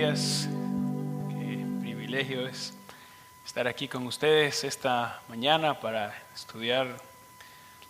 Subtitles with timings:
[0.00, 0.48] días.
[1.28, 2.72] Qué privilegio es
[3.44, 6.98] estar aquí con ustedes esta mañana para estudiar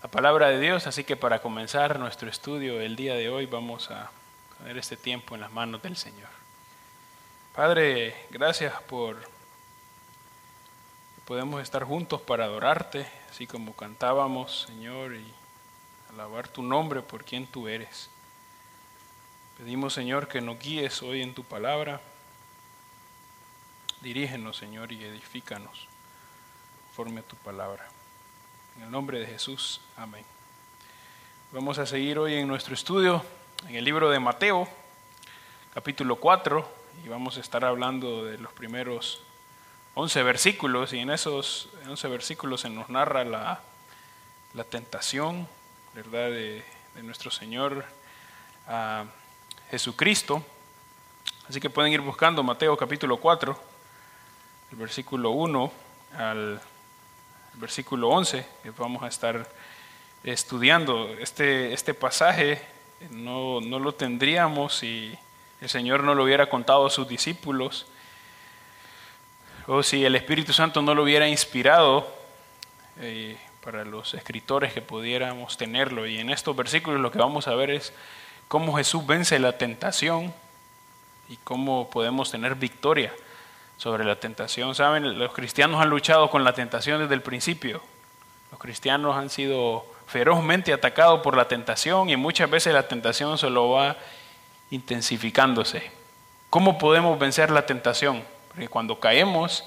[0.02, 0.88] la palabra de Dios.
[0.88, 4.10] Así que para comenzar nuestro estudio el día de hoy vamos a
[4.58, 6.30] poner este tiempo en las manos del Señor.
[7.54, 9.28] Padre, gracias por que
[11.26, 15.32] podemos estar juntos para adorarte, así como cantábamos, Señor, y
[16.12, 18.10] alabar tu nombre por quien tú eres.
[19.62, 22.00] Pedimos, Señor, que nos guíes hoy en tu palabra.
[24.00, 25.86] Dirígenos, Señor, y edifícanos
[26.86, 27.86] conforme a tu palabra.
[28.78, 30.24] En el nombre de Jesús, amén.
[31.52, 33.22] Vamos a seguir hoy en nuestro estudio
[33.68, 34.66] en el libro de Mateo,
[35.74, 36.66] capítulo 4,
[37.04, 39.22] y vamos a estar hablando de los primeros
[39.92, 43.60] 11 versículos, y en esos 11 versículos se nos narra la,
[44.54, 45.46] la tentación,
[45.92, 46.64] ¿verdad?, de,
[46.94, 47.84] de nuestro Señor.
[48.66, 49.04] a
[49.70, 50.42] Jesucristo.
[51.48, 53.58] Así que pueden ir buscando Mateo capítulo 4,
[54.72, 55.72] el versículo 1
[56.18, 56.60] al
[57.54, 59.48] versículo 11, que vamos a estar
[60.24, 61.08] estudiando.
[61.18, 62.60] Este, este pasaje
[63.10, 65.16] no, no lo tendríamos si
[65.60, 67.86] el Señor no lo hubiera contado a sus discípulos
[69.66, 72.12] o si el Espíritu Santo no lo hubiera inspirado
[73.00, 76.06] eh, para los escritores que pudiéramos tenerlo.
[76.06, 77.92] Y en estos versículos lo que vamos a ver es
[78.50, 80.34] cómo Jesús vence la tentación
[81.28, 83.14] y cómo podemos tener victoria
[83.76, 84.74] sobre la tentación.
[84.74, 87.80] Saben, los cristianos han luchado con la tentación desde el principio.
[88.50, 93.70] Los cristianos han sido ferozmente atacados por la tentación y muchas veces la tentación solo
[93.70, 93.96] va
[94.72, 95.88] intensificándose.
[96.50, 98.24] ¿Cómo podemos vencer la tentación?
[98.48, 99.62] Porque cuando caemos,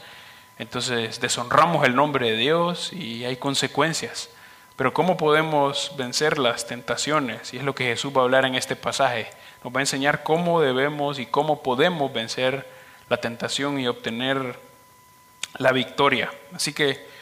[0.59, 4.29] entonces deshonramos el nombre de Dios y hay consecuencias.
[4.75, 7.53] Pero ¿cómo podemos vencer las tentaciones?
[7.53, 9.29] Y es lo que Jesús va a hablar en este pasaje.
[9.63, 12.67] Nos va a enseñar cómo debemos y cómo podemos vencer
[13.09, 14.57] la tentación y obtener
[15.57, 16.31] la victoria.
[16.53, 17.13] Así que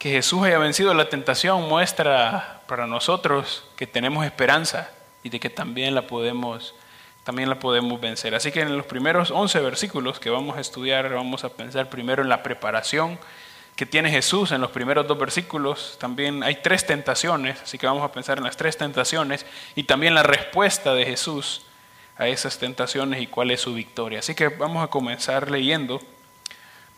[0.00, 4.90] que Jesús haya vencido la tentación muestra para nosotros que tenemos esperanza
[5.22, 6.74] y de que también la podemos
[7.22, 8.34] también la podemos vencer.
[8.34, 12.22] Así que en los primeros 11 versículos que vamos a estudiar vamos a pensar primero
[12.22, 13.18] en la preparación
[13.80, 15.96] que tiene Jesús en los primeros dos versículos.
[15.98, 20.14] También hay tres tentaciones, así que vamos a pensar en las tres tentaciones y también
[20.14, 21.62] la respuesta de Jesús
[22.18, 24.18] a esas tentaciones y cuál es su victoria.
[24.18, 25.98] Así que vamos a comenzar leyendo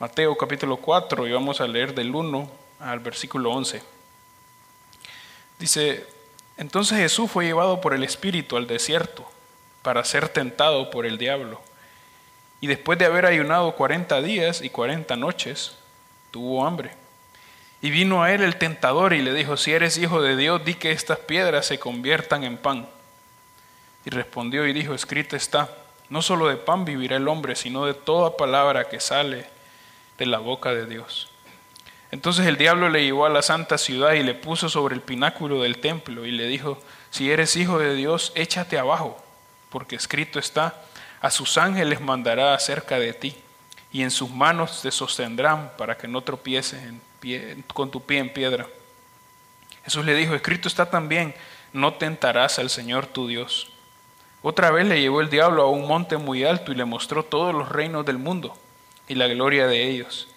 [0.01, 2.51] Mateo capítulo 4 y vamos a leer del 1
[2.81, 3.81] al versículo 11.
[5.61, 6.05] Dice,
[6.57, 9.25] entonces Jesús fue llevado por el Espíritu al desierto
[9.83, 11.61] para ser tentado por el diablo.
[12.61, 15.77] Y después de haber ayunado cuarenta días y cuarenta noches,
[16.33, 16.91] tuvo hambre.
[17.81, 20.75] Y vino a él el tentador y le dijo, si eres hijo de Dios, di
[20.75, 22.89] que estas piedras se conviertan en pan.
[24.05, 25.69] Y respondió y dijo, escrito está,
[26.09, 29.47] no solo de pan vivirá el hombre, sino de toda palabra que sale
[30.19, 31.29] de la boca de Dios.
[32.11, 35.63] Entonces el diablo le llevó a la santa ciudad y le puso sobre el pináculo
[35.63, 39.23] del templo y le dijo, si eres hijo de Dios, échate abajo,
[39.71, 40.83] porque escrito está,
[41.21, 43.37] a sus ángeles mandará acerca de ti
[43.93, 46.83] y en sus manos te sostendrán para que no tropieces
[47.75, 48.67] con tu pie en piedra.
[49.85, 51.35] Jesús le dijo, escrito está también,
[51.73, 53.71] no tentarás al Señor tu Dios.
[54.43, 57.55] Otra vez le llevó el diablo a un monte muy alto y le mostró todos
[57.55, 58.57] los reinos del mundo
[59.07, 60.29] y la gloria de ellos.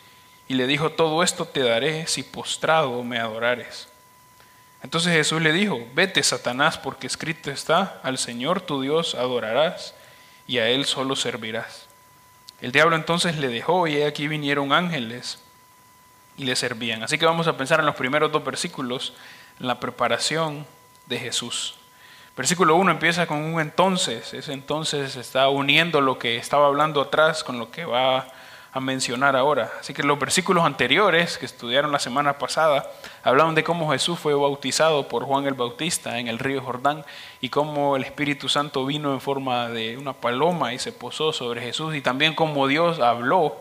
[0.47, 3.87] Y le dijo, todo esto te daré si postrado me adorares.
[4.83, 9.95] Entonces Jesús le dijo, vete Satanás, porque escrito está, al Señor tu Dios adorarás
[10.45, 11.84] y a Él solo servirás.
[12.65, 15.37] El diablo entonces le dejó y aquí vinieron ángeles
[16.35, 17.03] y le servían.
[17.03, 19.13] Así que vamos a pensar en los primeros dos versículos,
[19.59, 20.65] en la preparación
[21.05, 21.75] de Jesús.
[22.35, 27.43] Versículo 1 empieza con un entonces, ese entonces está uniendo lo que estaba hablando atrás
[27.43, 28.29] con lo que va
[28.75, 29.71] a mencionar ahora.
[29.79, 32.91] Así que los versículos anteriores que estudiaron la semana pasada
[33.23, 37.05] hablaban de cómo Jesús fue bautizado por Juan el Bautista en el río Jordán
[37.39, 41.61] y cómo el Espíritu Santo vino en forma de una paloma y se posó sobre
[41.61, 43.55] Jesús y también cómo Dios habló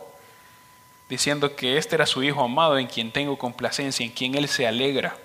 [1.08, 4.66] diciendo que este era su Hijo amado en quien tengo complacencia, en quien Él se
[4.66, 5.16] alegra.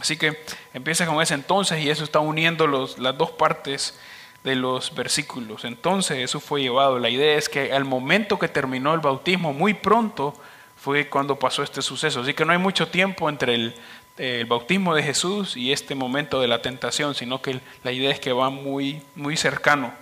[0.00, 0.42] Así que
[0.74, 3.96] empieza con ese entonces y eso está uniendo los, las dos partes
[4.44, 5.64] de los versículos.
[5.64, 6.98] Entonces Jesús fue llevado.
[6.98, 10.34] La idea es que al momento que terminó el bautismo, muy pronto
[10.76, 12.20] fue cuando pasó este suceso.
[12.20, 13.74] Así que no hay mucho tiempo entre el,
[14.16, 18.20] el bautismo de Jesús y este momento de la tentación, sino que la idea es
[18.20, 19.92] que va muy, muy cercano.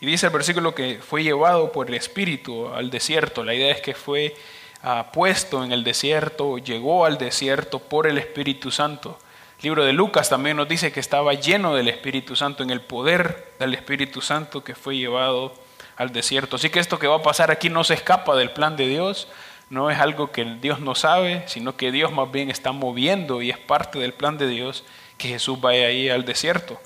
[0.00, 3.44] Y dice el versículo que fue llevado por el Espíritu al desierto.
[3.44, 4.36] La idea es que fue
[4.84, 9.18] uh, puesto en el desierto, llegó al desierto por el Espíritu Santo.
[9.58, 12.80] El libro de Lucas también nos dice que estaba lleno del Espíritu Santo, en el
[12.80, 15.52] poder del Espíritu Santo que fue llevado
[15.96, 16.54] al desierto.
[16.54, 19.26] Así que esto que va a pasar aquí no se escapa del plan de Dios,
[19.68, 23.50] no es algo que Dios no sabe, sino que Dios más bien está moviendo y
[23.50, 24.84] es parte del plan de Dios
[25.16, 26.80] que Jesús vaya ahí al desierto.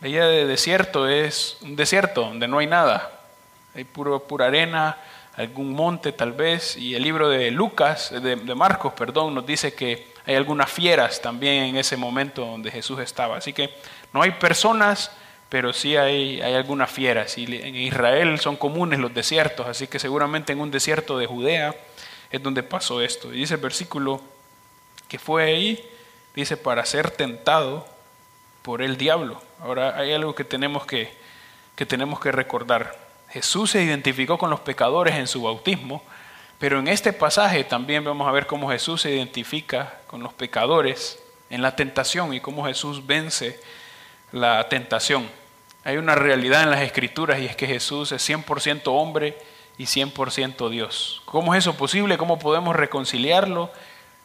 [0.00, 3.20] La idea de desierto es un desierto donde no hay nada,
[3.72, 4.98] hay puro, pura arena,
[5.36, 9.74] algún monte tal vez, y el libro de Lucas, de, de, Marcos, perdón, nos dice
[9.74, 13.36] que hay algunas fieras también en ese momento donde Jesús estaba.
[13.36, 13.70] Así que
[14.12, 15.12] no hay personas,
[15.48, 17.38] pero sí hay, hay algunas fieras.
[17.38, 21.74] Y en Israel son comunes los desiertos, así que seguramente en un desierto de Judea
[22.30, 23.32] es donde pasó esto.
[23.32, 24.20] Y dice el versículo
[25.08, 25.88] que fue ahí,
[26.34, 27.86] dice, para ser tentado
[28.62, 29.40] por el diablo.
[29.60, 31.12] Ahora hay algo que tenemos que,
[31.76, 32.98] que tenemos que recordar.
[33.28, 36.02] Jesús se identificó con los pecadores en su bautismo,
[36.58, 41.22] pero en este pasaje también vamos a ver cómo Jesús se identifica con los pecadores
[41.50, 43.60] en la tentación y cómo Jesús vence
[44.32, 45.28] la tentación.
[45.84, 49.38] Hay una realidad en las escrituras y es que Jesús es 100% hombre
[49.78, 51.22] y 100% Dios.
[51.26, 52.18] ¿Cómo es eso posible?
[52.18, 53.70] ¿Cómo podemos reconciliarlo?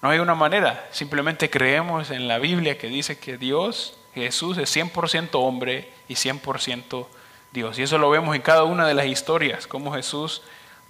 [0.01, 0.87] No hay una manera.
[0.91, 7.05] Simplemente creemos en la Biblia que dice que Dios, Jesús, es 100% hombre y 100%
[7.51, 7.77] Dios.
[7.77, 10.41] Y eso lo vemos en cada una de las historias, cómo Jesús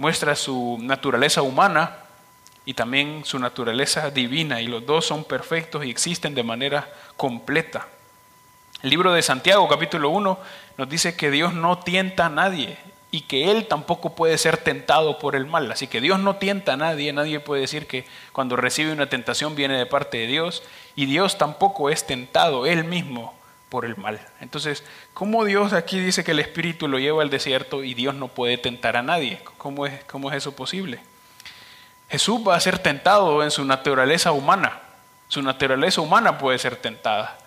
[0.01, 1.95] muestra su naturaleza humana
[2.65, 4.59] y también su naturaleza divina.
[4.59, 7.87] Y los dos son perfectos y existen de manera completa.
[8.81, 10.39] El libro de Santiago capítulo 1
[10.77, 12.79] nos dice que Dios no tienta a nadie
[13.11, 15.71] y que Él tampoco puede ser tentado por el mal.
[15.71, 19.53] Así que Dios no tienta a nadie, nadie puede decir que cuando recibe una tentación
[19.53, 20.63] viene de parte de Dios
[20.95, 23.35] y Dios tampoco es tentado Él mismo
[23.71, 24.19] por el mal.
[24.41, 24.83] Entonces,
[25.13, 28.57] ¿cómo Dios aquí dice que el Espíritu lo lleva al desierto y Dios no puede
[28.57, 29.41] tentar a nadie?
[29.57, 30.99] ¿Cómo es, cómo es eso posible?
[32.09, 34.81] Jesús va a ser tentado en su naturaleza humana.
[35.29, 37.37] Su naturaleza humana puede ser tentada.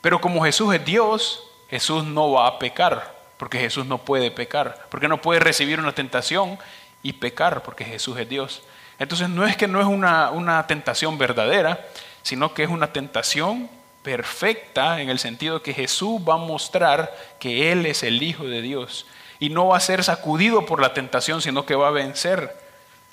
[0.00, 4.86] Pero como Jesús es Dios, Jesús no va a pecar, porque Jesús no puede pecar,
[4.88, 6.60] porque no puede recibir una tentación
[7.02, 8.62] y pecar, porque Jesús es Dios.
[9.00, 11.84] Entonces no es que no es una, una tentación verdadera,
[12.22, 13.68] sino que es una tentación
[14.02, 18.62] perfecta en el sentido que Jesús va a mostrar que Él es el Hijo de
[18.62, 19.06] Dios
[19.38, 22.56] y no va a ser sacudido por la tentación, sino que va a vencer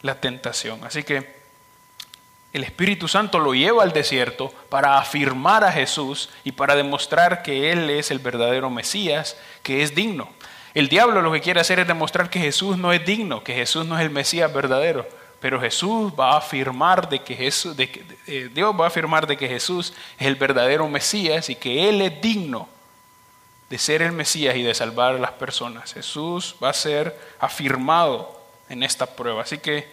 [0.01, 0.83] la tentación.
[0.83, 1.39] Así que
[2.51, 7.71] el Espíritu Santo lo lleva al desierto para afirmar a Jesús y para demostrar que
[7.71, 10.29] Él es el verdadero Mesías, que es digno.
[10.73, 13.85] El diablo lo que quiere hacer es demostrar que Jesús no es digno, que Jesús
[13.85, 15.07] no es el Mesías verdadero.
[15.39, 19.25] Pero Jesús va a afirmar de que Jesús, de que, eh, Dios va a afirmar
[19.25, 22.67] de que Jesús es el verdadero Mesías y que Él es digno
[23.69, 25.93] de ser el Mesías y de salvar a las personas.
[25.93, 29.43] Jesús va a ser afirmado en esta prueba.
[29.43, 29.87] Así que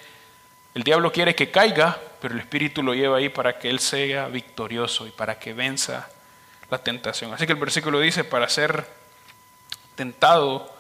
[0.75, 4.29] el diablo quiere que caiga, pero el Espíritu lo lleva ahí para que Él sea
[4.29, 6.09] victorioso y para que venza
[6.71, 7.33] la tentación.
[7.33, 8.87] Así que el versículo dice, para ser
[9.95, 10.75] tentado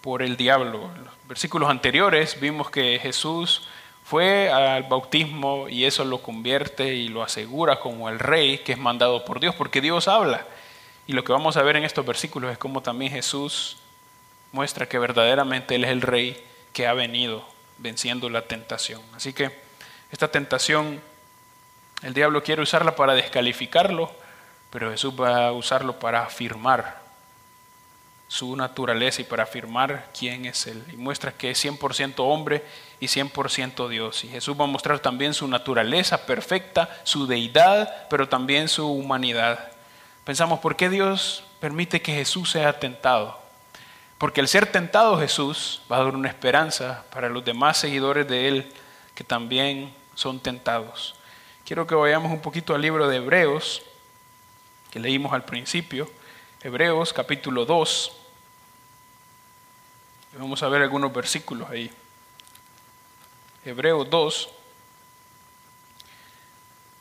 [0.00, 0.90] por el diablo.
[0.94, 3.68] En los versículos anteriores vimos que Jesús
[4.06, 8.78] fue al bautismo y eso lo convierte y lo asegura como el rey que es
[8.78, 10.46] mandado por Dios, porque Dios habla.
[11.08, 13.78] Y lo que vamos a ver en estos versículos es cómo también Jesús
[14.52, 16.40] muestra que verdaderamente Él es el rey
[16.72, 17.44] que ha venido
[17.78, 19.02] venciendo la tentación.
[19.12, 19.50] Así que
[20.12, 21.00] esta tentación,
[22.02, 24.12] el diablo quiere usarla para descalificarlo,
[24.70, 27.05] pero Jesús va a usarlo para afirmar
[28.28, 30.82] su naturaleza y para afirmar quién es Él.
[30.92, 32.64] Y muestra que es 100% hombre
[33.00, 34.24] y 100% Dios.
[34.24, 39.70] Y Jesús va a mostrar también su naturaleza perfecta, su deidad, pero también su humanidad.
[40.24, 43.38] Pensamos, ¿por qué Dios permite que Jesús sea tentado?
[44.18, 48.48] Porque al ser tentado Jesús va a dar una esperanza para los demás seguidores de
[48.48, 48.72] Él
[49.14, 51.14] que también son tentados.
[51.64, 53.82] Quiero que vayamos un poquito al libro de Hebreos,
[54.90, 56.10] que leímos al principio.
[56.66, 58.12] Hebreos capítulo 2.
[60.36, 61.92] Vamos a ver algunos versículos ahí.
[63.64, 64.48] Hebreos 2,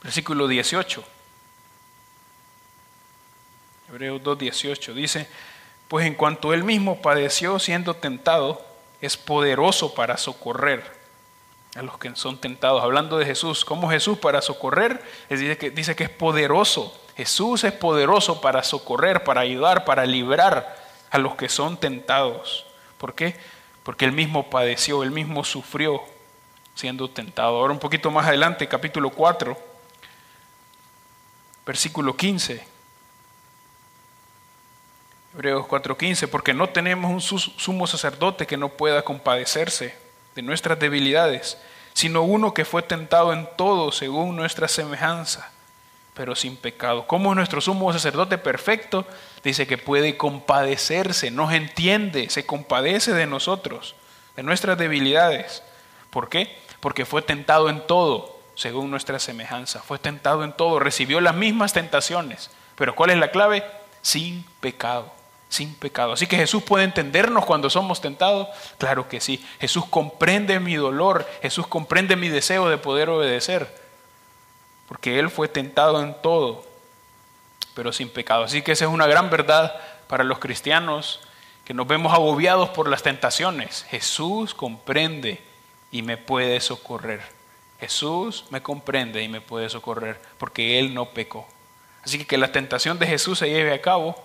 [0.03, 1.03] versículo 18.
[3.89, 5.27] Hebreos 2, 18 dice,
[5.87, 8.63] pues en cuanto él mismo padeció siendo tentado,
[9.01, 10.95] es poderoso para socorrer
[11.73, 12.83] a los que son tentados.
[12.83, 15.03] Hablando de Jesús, ¿cómo Jesús para socorrer?
[15.27, 17.01] Dice que, dice que es poderoso.
[17.15, 20.75] Jesús es poderoso para socorrer, para ayudar, para librar
[21.09, 22.65] a los que son tentados.
[22.97, 23.37] ¿Por qué?
[23.83, 26.01] Porque él mismo padeció, él mismo sufrió
[26.75, 27.57] siendo tentado.
[27.57, 29.57] Ahora un poquito más adelante, capítulo 4,
[31.65, 32.75] versículo 15.
[35.35, 39.97] Hebreos 4:15, porque no tenemos un sumo sacerdote que no pueda compadecerse
[40.33, 41.57] de nuestras debilidades,
[41.93, 45.51] sino uno que fue tentado en todo según nuestra semejanza,
[46.15, 47.05] pero sin pecado.
[47.05, 49.05] Como es nuestro sumo sacerdote perfecto?
[49.43, 53.95] Dice que puede compadecerse, nos entiende, se compadece de nosotros,
[54.35, 55.61] de nuestras debilidades.
[56.09, 56.57] ¿Por qué?
[56.79, 59.81] Porque fue tentado en todo, según nuestra semejanza.
[59.81, 62.49] Fue tentado en todo, recibió las mismas tentaciones.
[62.75, 63.63] Pero ¿cuál es la clave?
[64.01, 65.11] Sin pecado,
[65.49, 66.13] sin pecado.
[66.13, 68.47] Así que Jesús puede entendernos cuando somos tentados.
[68.77, 69.45] Claro que sí.
[69.59, 73.84] Jesús comprende mi dolor, Jesús comprende mi deseo de poder obedecer.
[74.87, 76.65] Porque Él fue tentado en todo,
[77.73, 78.43] pero sin pecado.
[78.43, 79.75] Así que esa es una gran verdad
[80.07, 81.21] para los cristianos
[81.65, 83.85] que nos vemos agobiados por las tentaciones.
[83.89, 85.41] Jesús comprende
[85.91, 87.21] y me puede socorrer.
[87.79, 91.47] Jesús me comprende y me puede socorrer porque Él no pecó.
[92.03, 94.15] Así que que la tentación de Jesús se lleve a cabo,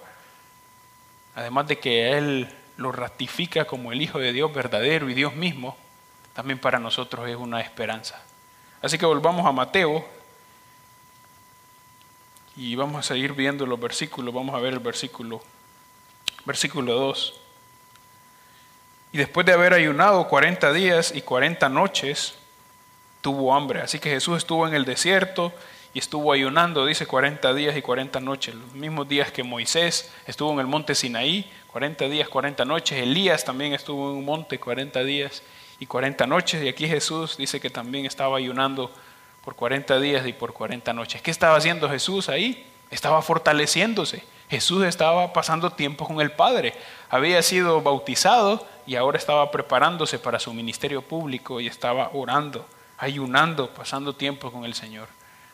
[1.35, 5.77] además de que Él lo ratifica como el Hijo de Dios verdadero y Dios mismo,
[6.35, 8.23] también para nosotros es una esperanza.
[8.83, 10.07] Así que volvamos a Mateo
[12.61, 14.35] y vamos a seguir viendo los versículos.
[14.35, 15.41] Vamos a ver el versículo
[16.45, 17.35] versículo 2.
[19.13, 22.35] Y después de haber ayunado 40 días y 40 noches,
[23.23, 23.81] tuvo hambre.
[23.81, 25.55] Así que Jesús estuvo en el desierto
[25.95, 28.55] y estuvo ayunando, dice, 40 días y 40 noches.
[28.55, 33.03] Los mismos días que Moisés estuvo en el monte Sinaí, 40 días, 40 noches.
[33.03, 35.43] Elías también estuvo en un monte 40 días
[35.79, 36.63] y 40 noches.
[36.63, 38.93] Y aquí Jesús dice que también estaba ayunando
[39.45, 41.23] por 40 días y por 40 noches.
[41.23, 42.67] ¿Qué estaba haciendo Jesús ahí?
[42.91, 46.75] Estaba fortaleciéndose Jesús estaba pasando tiempo con el Padre.
[47.09, 52.67] Había sido bautizado y ahora estaba preparándose para su ministerio público y estaba orando,
[52.99, 55.07] ayunando, pasando tiempo con el Señor.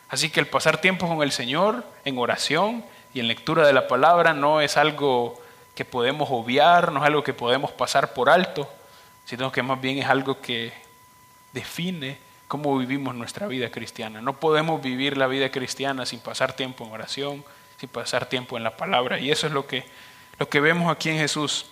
[0.09, 3.87] Así que el pasar tiempo con el Señor en oración y en lectura de la
[3.87, 5.39] palabra no es algo
[5.75, 8.67] que podemos obviar, no es algo que podemos pasar por alto,
[9.25, 10.73] sino que más bien es algo que
[11.53, 12.17] define
[12.47, 14.21] cómo vivimos nuestra vida cristiana.
[14.21, 17.43] No podemos vivir la vida cristiana sin pasar tiempo en oración,
[17.81, 19.19] y pasar tiempo en la palabra.
[19.19, 19.85] Y eso es lo que,
[20.39, 21.67] lo que vemos aquí en Jesús.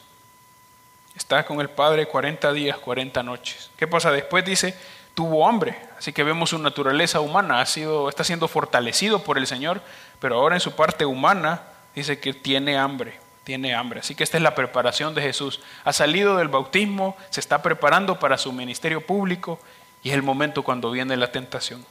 [1.16, 3.72] Está con el Padre 40 días, 40 noches.
[3.78, 4.12] ¿Qué pasa?
[4.12, 4.78] Después dice,
[5.14, 5.78] tuvo hambre.
[5.98, 9.82] Así que vemos su naturaleza humana, ha sido, está siendo fortalecido por el Señor,
[10.20, 11.64] pero ahora en su parte humana
[11.96, 14.02] dice que tiene hambre, tiene hambre.
[14.02, 15.62] Así que esta es la preparación de Jesús.
[15.86, 19.60] Ha salido del bautismo, se está preparando para su ministerio público
[20.06, 21.84] y es el momento cuando viene la tentación.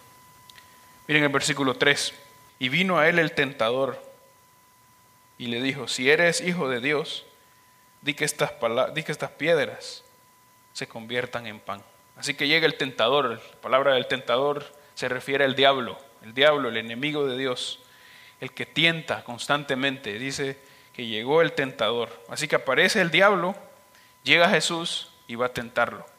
[1.09, 2.15] Miren el versículo 3.
[2.61, 4.01] Y vino a él el tentador
[5.37, 7.27] y le dijo, si eres hijo de Dios,
[8.03, 8.53] di que estas,
[9.37, 10.05] piedras
[10.75, 11.83] se conviertan en pan.
[12.17, 16.69] Así que llega el tentador, la palabra del tentador se refiere al diablo, el diablo,
[16.69, 17.81] el enemigo de Dios,
[18.41, 20.57] el que tienta constantemente, dice
[20.93, 22.23] que llegó el tentador.
[22.29, 23.57] Así que aparece el diablo,
[24.23, 26.14] llega Jesús y va a tentarlo.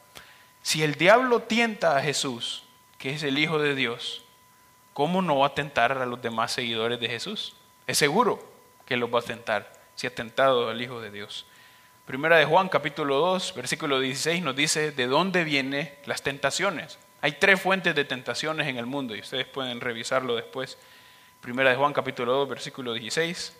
[0.66, 2.64] Si el diablo tienta a Jesús,
[2.98, 4.24] que es el Hijo de Dios,
[4.94, 7.54] ¿cómo no va a tentar a los demás seguidores de Jesús?
[7.86, 8.44] Es seguro
[8.84, 11.46] que los va a tentar, si ha tentado al Hijo de Dios.
[12.04, 16.98] Primera de Juan capítulo 2, versículo 16 nos dice de dónde vienen las tentaciones.
[17.20, 20.78] Hay tres fuentes de tentaciones en el mundo y ustedes pueden revisarlo después.
[21.42, 23.56] Primera de Juan capítulo 2, versículo 16.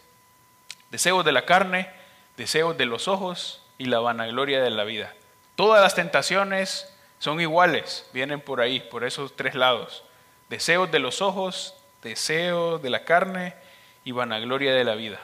[0.91, 1.89] Deseos de la carne,
[2.37, 5.15] deseos de los ojos y la vanagloria de la vida.
[5.55, 10.05] Todas las tentaciones son iguales, vienen por ahí, por esos tres lados
[10.49, 13.55] deseos de los ojos, deseos de la carne
[14.05, 15.21] y vanagloria de la vida.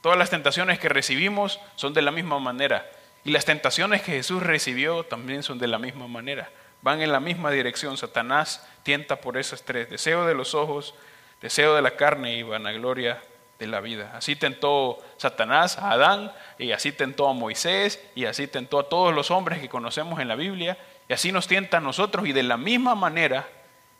[0.00, 2.88] Todas las tentaciones que recibimos son de la misma manera
[3.24, 6.50] y las tentaciones que Jesús recibió también son de la misma manera.
[6.80, 7.96] Van en la misma dirección.
[7.96, 10.94] Satanás tienta por esos tres, deseo de los ojos,
[11.42, 13.20] deseo de la carne y vanagloria
[13.58, 14.12] de la vida.
[14.14, 19.12] Así tentó Satanás a Adán y así tentó a Moisés y así tentó a todos
[19.12, 22.42] los hombres que conocemos en la Biblia y así nos tienta a nosotros y de
[22.42, 23.48] la misma manera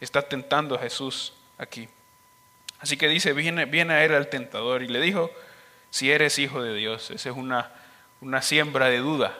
[0.00, 1.88] está tentando a Jesús aquí.
[2.80, 5.30] Así que dice, viene, viene a él al tentador y le dijo,
[5.90, 7.72] si eres hijo de Dios, esa es una,
[8.20, 9.36] una siembra de duda,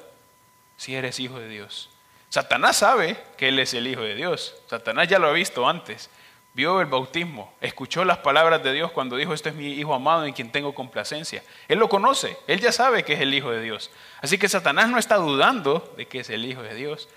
[0.77, 1.91] si eres hijo de Dios.
[2.31, 6.11] Satanás sabe que él es el hijo de Dios, Satanás ya lo ha visto antes,
[6.55, 10.25] vio el bautismo, escuchó las palabras de Dios cuando dijo, este es mi hijo amado
[10.25, 11.45] en quien tengo complacencia.
[11.69, 13.91] Él lo conoce, él ya sabe que es el hijo de Dios.
[14.21, 17.09] Así que Satanás no está dudando de que es el hijo de Dios,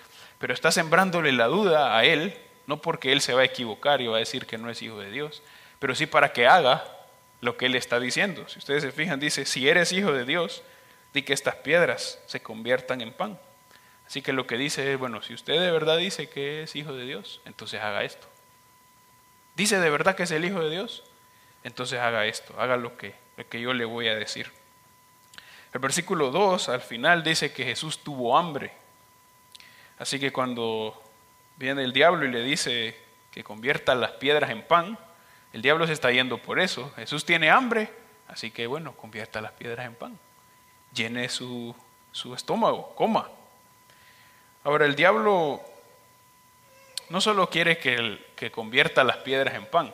[0.41, 4.07] pero está sembrándole la duda a él no porque él se va a equivocar y
[4.07, 5.43] va a decir que no es hijo de Dios,
[5.77, 6.83] pero sí para que haga
[7.41, 8.47] lo que él está diciendo.
[8.47, 10.63] Si ustedes se fijan, dice, si eres hijo de Dios,
[11.13, 13.39] di que estas piedras se conviertan en pan.
[14.07, 16.93] Así que lo que dice es, bueno, si usted de verdad dice que es hijo
[16.93, 18.27] de Dios, entonces haga esto.
[19.55, 21.03] Dice de verdad que es el hijo de Dios,
[21.63, 24.51] entonces haga esto, haga lo que, lo que yo le voy a decir.
[25.73, 28.80] El versículo 2 al final dice que Jesús tuvo hambre.
[30.01, 30.99] Así que cuando
[31.57, 32.97] viene el diablo y le dice
[33.29, 34.97] que convierta las piedras en pan,
[35.53, 36.91] el diablo se está yendo por eso.
[36.95, 37.93] Jesús tiene hambre,
[38.27, 40.17] así que bueno, convierta las piedras en pan.
[40.91, 41.75] Llene su,
[42.11, 43.29] su estómago, coma.
[44.63, 45.61] Ahora, el diablo
[47.09, 49.93] no solo quiere que, que convierta las piedras en pan,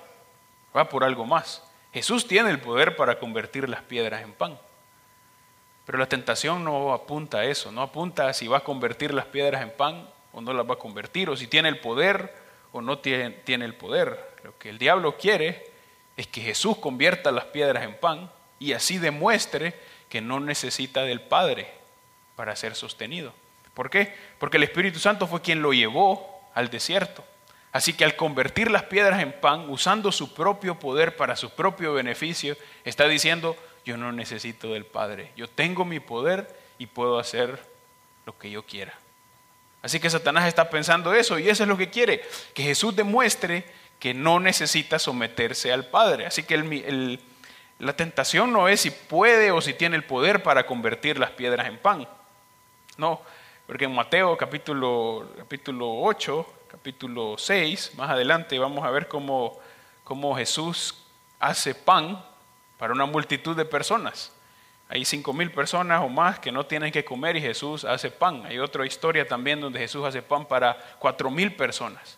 [0.74, 1.70] va por algo más.
[1.92, 4.58] Jesús tiene el poder para convertir las piedras en pan.
[5.88, 9.26] Pero la tentación no apunta a eso, no apunta a si va a convertir las
[9.26, 12.36] piedras en pan o no las va a convertir, o si tiene el poder
[12.74, 14.36] o no tiene, el poder.
[14.44, 15.72] Lo que el diablo quiere
[16.18, 18.30] es que Jesús convierta las piedras en pan
[18.60, 19.80] y así demuestre
[20.10, 21.72] que no necesita del Padre
[22.36, 23.32] para ser sostenido.
[23.74, 24.14] ¿Por qué?
[24.40, 27.24] Porque el Espíritu Santo fue quien lo llevó al desierto.
[27.72, 31.94] Así que al convertir las piedras en pan, usando su propio poder para su propio
[31.94, 33.56] beneficio, está diciendo,
[33.88, 37.58] yo no necesito del Padre, yo tengo mi poder y puedo hacer
[38.26, 38.94] lo que yo quiera.
[39.82, 42.22] Así que Satanás está pensando eso y eso es lo que quiere,
[42.54, 43.64] que Jesús demuestre
[43.98, 46.26] que no necesita someterse al Padre.
[46.26, 47.18] Así que
[47.80, 51.68] la tentación no es si puede o si tiene el poder para convertir las piedras
[51.68, 52.06] en pan.
[52.98, 53.22] No,
[53.66, 59.58] porque en Mateo capítulo, capítulo 8, capítulo 6, más adelante vamos a ver cómo,
[60.04, 61.06] cómo Jesús
[61.40, 62.22] hace pan
[62.78, 64.32] para una multitud de personas.
[64.90, 68.46] Hay cinco mil personas o más que no tienen que comer y Jesús hace pan.
[68.46, 72.18] Hay otra historia también donde Jesús hace pan para cuatro mil personas.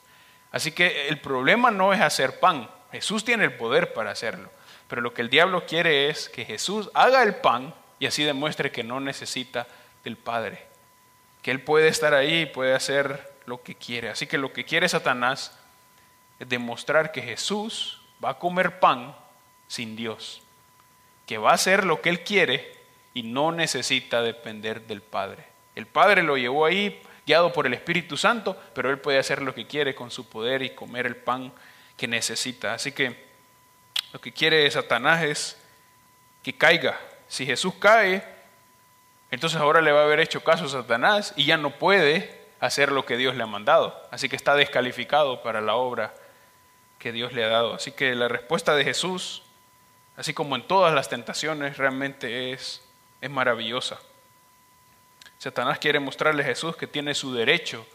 [0.52, 2.70] Así que el problema no es hacer pan.
[2.92, 4.50] Jesús tiene el poder para hacerlo.
[4.88, 8.72] Pero lo que el diablo quiere es que Jesús haga el pan y así demuestre
[8.72, 9.68] que no necesita
[10.04, 10.66] del Padre.
[11.42, 14.10] Que Él puede estar ahí y puede hacer lo que quiere.
[14.10, 15.58] Así que lo que quiere Satanás
[16.40, 19.16] es demostrar que Jesús va a comer pan
[19.68, 20.42] sin Dios
[21.30, 22.74] que va a hacer lo que Él quiere
[23.14, 25.46] y no necesita depender del Padre.
[25.76, 29.54] El Padre lo llevó ahí guiado por el Espíritu Santo, pero Él puede hacer lo
[29.54, 31.54] que quiere con su poder y comer el pan
[31.96, 32.74] que necesita.
[32.74, 33.16] Así que
[34.12, 35.62] lo que quiere Satanás es
[36.42, 37.00] que caiga.
[37.28, 38.24] Si Jesús cae,
[39.30, 42.92] entonces ahora le va a haber hecho caso a Satanás y ya no puede hacer
[42.92, 43.96] lo que Dios le ha mandado.
[44.10, 46.12] Así que está descalificado para la obra
[46.98, 47.76] que Dios le ha dado.
[47.76, 49.44] Así que la respuesta de Jesús
[50.20, 52.82] así como en todas las tentaciones, realmente es,
[53.22, 53.98] es maravillosa.
[55.38, 57.88] Satanás quiere mostrarle a Jesús que tiene su derecho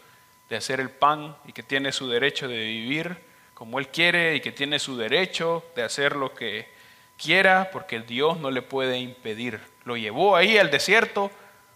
[0.49, 3.15] de hacer el pan y que tiene su derecho de vivir
[3.53, 6.67] como Él quiere y que tiene su derecho de hacer lo que
[7.15, 9.61] quiera porque Dios no le puede impedir.
[9.83, 11.29] Lo llevó ahí al desierto,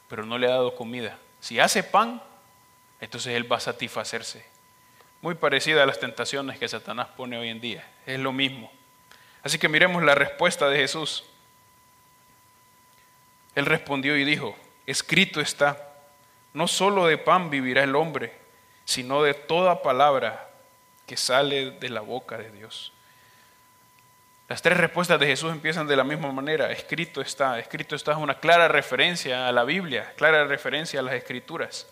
[0.08, 1.20] pero no le ha dado comida.
[1.40, 2.24] Si hace pan,
[3.00, 4.44] entonces Él va a satisfacerse.
[5.22, 7.88] Muy parecida a las tentaciones que Satanás pone hoy en día.
[8.08, 8.72] Es lo mismo.
[9.44, 11.24] Así que miremos la respuesta de Jesús.
[13.56, 15.94] Él respondió y dijo, escrito está,
[16.54, 18.34] no solo de pan vivirá el hombre,
[18.86, 20.50] sino de toda palabra
[21.06, 22.94] que sale de la boca de Dios.
[24.48, 26.72] Las tres respuestas de Jesús empiezan de la misma manera.
[26.72, 27.60] Escrito está.
[27.60, 31.88] Escrito está es una clara referencia a la Biblia, clara referencia a las Escrituras.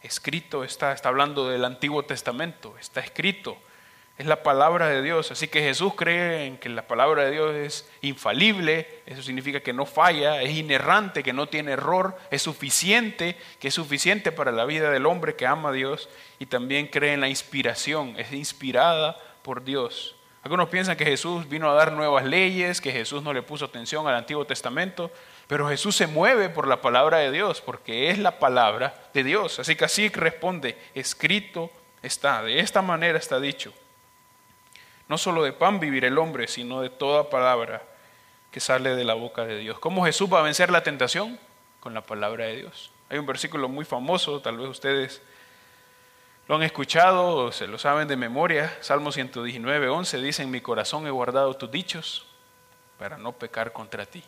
[0.00, 3.58] Escrito está, está hablando del Antiguo Testamento, está escrito
[4.18, 5.30] es la palabra de Dios.
[5.30, 9.72] Así que Jesús cree en que la palabra de Dios es infalible, eso significa que
[9.72, 14.64] no falla, es inerrante, que no tiene error, es suficiente, que es suficiente para la
[14.64, 16.08] vida del hombre que ama a Dios
[16.40, 20.16] y también cree en la inspiración, es inspirada por Dios.
[20.42, 24.06] Algunos piensan que Jesús vino a dar nuevas leyes, que Jesús no le puso atención
[24.08, 25.10] al Antiguo Testamento,
[25.46, 29.58] pero Jesús se mueve por la palabra de Dios, porque es la palabra de Dios.
[29.58, 31.70] Así que así responde, escrito
[32.02, 33.72] está, de esta manera está dicho.
[35.08, 37.82] No solo de pan vivir el hombre, sino de toda palabra
[38.50, 39.78] que sale de la boca de Dios.
[39.78, 41.38] ¿Cómo Jesús va a vencer la tentación?
[41.80, 42.90] Con la palabra de Dios.
[43.08, 45.22] Hay un versículo muy famoso, tal vez ustedes
[46.46, 48.76] lo han escuchado o se lo saben de memoria.
[48.80, 52.26] Salmo 119, 11 dice, en mi corazón he guardado tus dichos
[52.98, 54.24] para no pecar contra ti.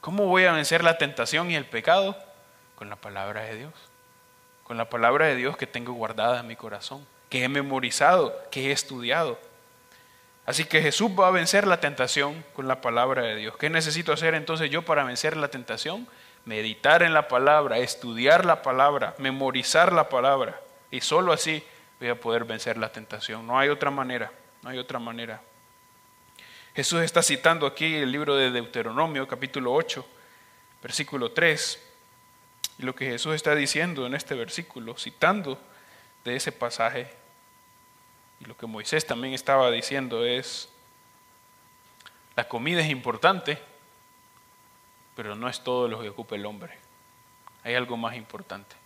[0.00, 2.16] ¿Cómo voy a vencer la tentación y el pecado?
[2.76, 3.72] Con la palabra de Dios.
[4.62, 8.68] Con la palabra de Dios que tengo guardada en mi corazón, que he memorizado, que
[8.68, 9.38] he estudiado.
[10.46, 13.56] Así que Jesús va a vencer la tentación con la palabra de Dios.
[13.56, 16.06] ¿Qué necesito hacer entonces yo para vencer la tentación?
[16.44, 20.60] Meditar en la palabra, estudiar la palabra, memorizar la palabra.
[20.92, 21.64] Y solo así
[21.98, 23.44] voy a poder vencer la tentación.
[23.44, 24.30] No hay otra manera,
[24.62, 25.42] no hay otra manera.
[26.76, 30.06] Jesús está citando aquí el libro de Deuteronomio, capítulo 8,
[30.80, 31.82] versículo 3.
[32.78, 35.58] Y lo que Jesús está diciendo en este versículo, citando
[36.24, 37.08] de ese pasaje,
[38.40, 40.68] y lo que Moisés también estaba diciendo es,
[42.36, 43.58] la comida es importante,
[45.14, 46.78] pero no es todo lo que ocupa el hombre.
[47.64, 48.76] Hay algo más importante,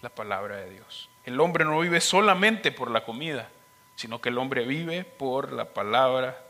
[0.00, 1.08] la palabra de Dios.
[1.24, 3.48] El hombre no vive solamente por la comida,
[3.94, 6.44] sino que el hombre vive por la palabra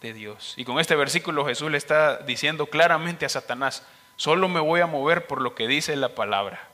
[0.00, 0.54] de Dios.
[0.56, 3.84] Y con este versículo Jesús le está diciendo claramente a Satanás,
[4.14, 6.68] solo me voy a mover por lo que dice la palabra.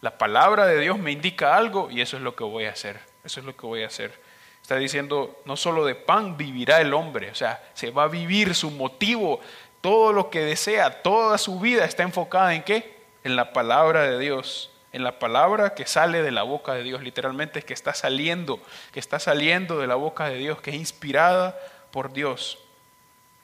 [0.00, 3.11] La palabra de Dios me indica algo y eso es lo que voy a hacer.
[3.24, 4.18] Eso es lo que voy a hacer.
[4.60, 8.54] Está diciendo, no solo de pan vivirá el hombre, o sea, se va a vivir
[8.54, 9.40] su motivo,
[9.80, 13.02] todo lo que desea, toda su vida está enfocada en qué?
[13.24, 17.02] En la palabra de Dios, en la palabra que sale de la boca de Dios,
[17.02, 18.60] literalmente es que está saliendo,
[18.92, 21.58] que está saliendo de la boca de Dios, que es inspirada
[21.90, 22.58] por Dios.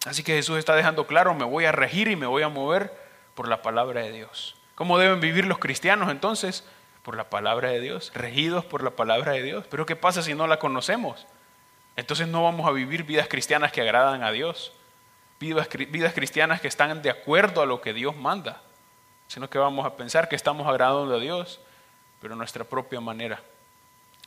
[0.06, 2.92] Así que Jesús está dejando claro, me voy a regir y me voy a mover
[3.34, 4.56] por la palabra de Dios.
[4.74, 6.64] ¿Cómo deben vivir los cristianos entonces?
[7.08, 9.64] Por la palabra de Dios, regidos por la palabra de Dios.
[9.70, 11.26] Pero ¿qué pasa si no la conocemos?
[11.96, 14.74] Entonces no vamos a vivir vidas cristianas que agradan a Dios,
[15.40, 15.68] vidas,
[16.12, 18.60] cristianas que están de acuerdo a lo que Dios manda,
[19.26, 21.60] sino que vamos a pensar que estamos agradando a Dios,
[22.20, 23.40] pero nuestra propia manera.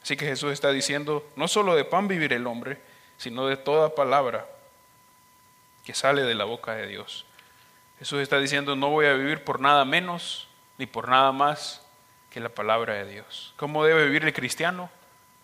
[0.02, 2.82] Así que Jesús está diciendo, no solo de pan vivir el hombre,
[3.18, 4.48] sino de toda palabra
[5.86, 7.28] que sale de la boca de Dios.
[8.00, 10.48] Jesús está diciendo, no voy a vivir por nada menos
[10.80, 11.86] ni por nada más
[12.32, 13.54] que la palabra de Dios.
[13.58, 14.90] ¿Cómo debe vivir el cristiano?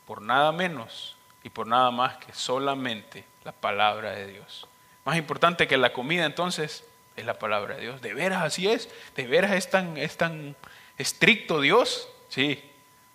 [0.05, 4.67] Por nada menos y por nada más que solamente la palabra de Dios.
[5.05, 8.01] Más importante que la comida entonces es la palabra de Dios.
[8.01, 8.89] ¿De veras así es?
[9.15, 10.55] ¿De veras es tan, es tan
[10.97, 12.09] estricto Dios?
[12.29, 12.63] Sí,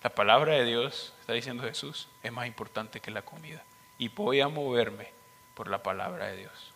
[0.02, 3.62] la palabra de Dios, está diciendo Jesús, es más importante que la comida.
[3.98, 5.10] Y voy a moverme
[5.54, 6.71] por la palabra de Dios.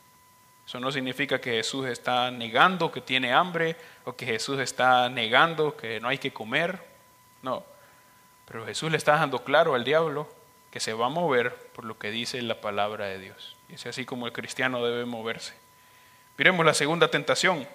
[0.67, 5.77] Eso no significa que Jesús está negando que tiene hambre o que Jesús está negando
[5.77, 6.81] que no hay que comer.
[7.43, 7.65] No.
[8.47, 10.29] Pero Jesús le está dejando claro al diablo
[10.73, 13.57] que se va a mover por lo que dice la palabra de Dios.
[13.69, 15.55] Y es así como el cristiano debe moverse.
[16.37, 17.67] Miremos la segunda tentación.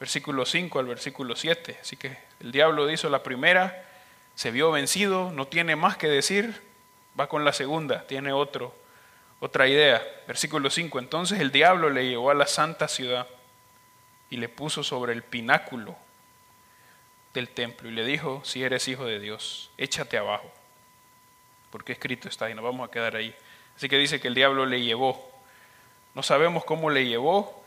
[0.00, 1.78] Versículo 5 al versículo 7.
[1.80, 3.88] Así que el diablo hizo la primera,
[4.34, 6.60] se vio vencido, no tiene más que decir,
[7.18, 8.74] va con la segunda, tiene otro
[9.40, 13.26] otra idea, versículo 5, entonces el diablo le llevó a la santa ciudad
[14.30, 15.96] y le puso sobre el pináculo
[17.34, 20.50] del templo y le dijo, si eres hijo de Dios, échate abajo,
[21.70, 23.34] porque escrito está y nos vamos a quedar ahí.
[23.76, 25.30] Así que dice que el diablo le llevó.
[26.14, 27.64] No sabemos cómo le llevó,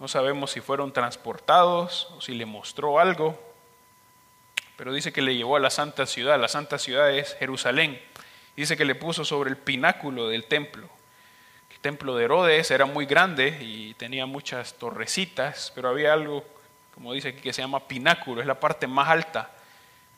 [0.00, 3.40] no sabemos si fueron transportados o si le mostró algo,
[4.76, 6.38] pero dice que le llevó a la santa ciudad.
[6.38, 8.02] La santa ciudad es Jerusalén.
[8.56, 10.95] Dice que le puso sobre el pináculo del templo
[11.80, 16.44] templo de Herodes era muy grande y tenía muchas torrecitas, pero había algo,
[16.94, 19.50] como dice aquí, que se llama pináculo, es la parte más alta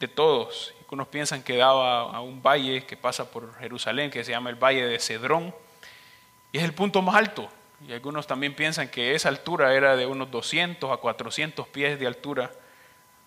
[0.00, 0.74] de todos.
[0.80, 4.56] Algunos piensan que daba a un valle que pasa por Jerusalén, que se llama el
[4.56, 5.54] Valle de Cedrón,
[6.52, 7.48] y es el punto más alto.
[7.86, 12.06] Y algunos también piensan que esa altura era de unos 200 a 400 pies de
[12.06, 12.50] altura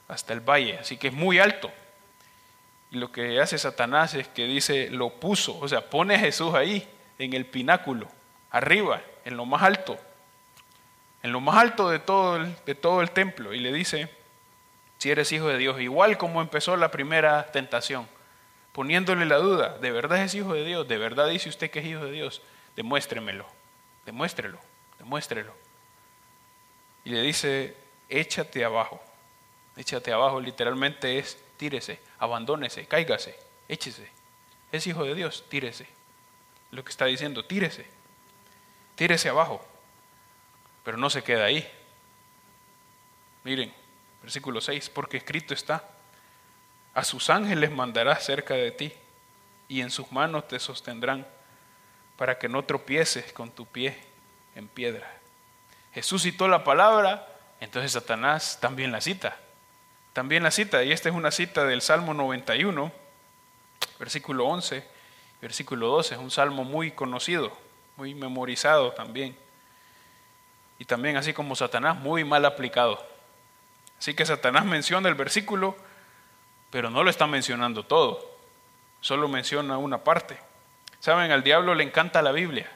[0.08, 1.72] hasta el valle, así que es muy alto.
[2.90, 6.54] Y lo que hace Satanás es que dice, lo puso, o sea, pone a Jesús
[6.54, 8.08] ahí, en el pináculo
[8.52, 9.98] arriba, en lo más alto,
[11.24, 14.10] en lo más alto de todo el, de todo el templo, y le dice,
[14.98, 18.08] si eres hijo de Dios, igual como empezó la primera tentación,
[18.74, 20.88] poniéndole la duda, ¿de verdad es hijo de Dios?
[20.88, 22.42] ¿De verdad dice usted que es hijo de Dios?
[22.76, 23.46] Demuéstremelo,
[24.06, 24.60] demuéstrelo,
[25.00, 25.54] demuéstrelo.
[27.04, 27.76] Y le dice,
[28.10, 29.02] échate abajo,
[29.76, 33.38] échate abajo, literalmente es tírese, abandónese, cáigase,
[33.68, 34.10] échese.
[34.72, 35.88] Es hijo de Dios, tírese.
[36.72, 38.01] Lo que está diciendo, tírese
[38.96, 39.66] tírese abajo.
[40.84, 41.70] Pero no se queda ahí.
[43.44, 43.74] Miren,
[44.22, 45.84] versículo 6, porque escrito está,
[46.94, 48.94] a sus ángeles mandará cerca de ti
[49.68, 51.26] y en sus manos te sostendrán
[52.18, 53.98] para que no tropieces con tu pie
[54.56, 55.12] en piedra.
[55.94, 57.28] Jesús citó la palabra,
[57.60, 59.38] entonces Satanás también la cita.
[60.14, 62.92] También la cita, y esta es una cita del Salmo 91,
[63.98, 64.86] versículo 11,
[65.42, 67.58] versículo 12, es un salmo muy conocido
[68.02, 69.38] muy memorizado también.
[70.80, 73.06] Y también así como Satanás, muy mal aplicado.
[74.00, 75.78] Así que Satanás menciona el versículo,
[76.72, 78.28] pero no lo está mencionando todo.
[79.02, 80.40] Solo menciona una parte.
[81.00, 82.72] Saben, al diablo le encanta la Biblia.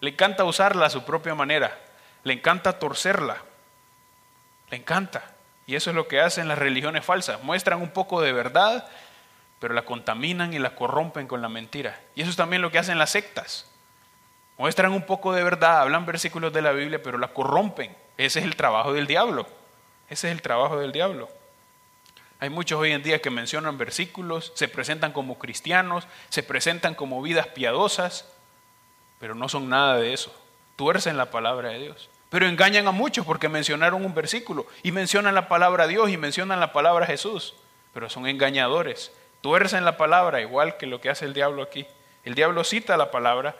[0.00, 1.78] Le encanta usarla a su propia manera.
[2.24, 3.36] Le encanta torcerla.
[4.68, 5.32] Le encanta.
[5.68, 7.40] Y eso es lo que hacen las religiones falsas.
[7.44, 8.88] Muestran un poco de verdad,
[9.60, 12.00] pero la contaminan y la corrompen con la mentira.
[12.16, 13.70] Y eso es también lo que hacen las sectas.
[14.56, 17.94] Muestran un poco de verdad, hablan versículos de la Biblia, pero la corrompen.
[18.16, 19.46] Ese es el trabajo del diablo.
[20.08, 21.28] Ese es el trabajo del diablo.
[22.40, 27.22] Hay muchos hoy en día que mencionan versículos, se presentan como cristianos, se presentan como
[27.22, 28.28] vidas piadosas,
[29.18, 30.34] pero no son nada de eso.
[30.76, 32.10] Tuercen la palabra de Dios.
[32.28, 36.60] Pero engañan a muchos porque mencionaron un versículo y mencionan la palabra Dios y mencionan
[36.60, 37.54] la palabra Jesús,
[37.92, 39.12] pero son engañadores.
[39.40, 41.86] Tuercen la palabra igual que lo que hace el diablo aquí.
[42.24, 43.54] El diablo cita la palabra,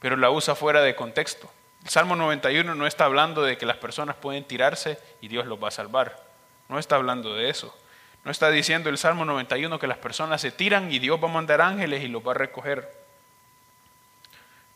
[0.00, 1.50] pero la usa fuera de contexto.
[1.84, 5.62] El Salmo 91 no está hablando de que las personas pueden tirarse y Dios los
[5.62, 6.22] va a salvar.
[6.68, 7.74] No está hablando de eso.
[8.24, 11.32] No está diciendo el Salmo 91 que las personas se tiran y Dios va a
[11.32, 12.90] mandar ángeles y los va a recoger.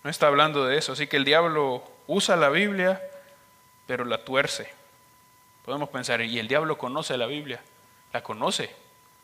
[0.02, 0.92] No está hablando de eso.
[0.92, 3.02] Así que el diablo usa la Biblia,
[3.87, 4.72] pero la tuerce.
[5.64, 7.60] Podemos pensar, ¿y el diablo conoce la Biblia?
[8.12, 8.70] La conoce,